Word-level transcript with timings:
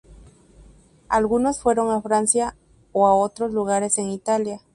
Algunos 1.09 1.59
fueron 1.59 1.91
a 1.91 2.01
Francia 2.01 2.57
o 2.91 3.05
a 3.05 3.13
otros 3.13 3.51
lugares 3.53 3.99
en 3.99 4.09
Italia. 4.09 4.59